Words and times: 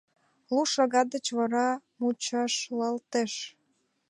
Лу 0.53 0.61
шагат 0.73 1.07
деч 1.13 1.25
вара 1.37 1.67
мучашлалтеш. 1.99 3.33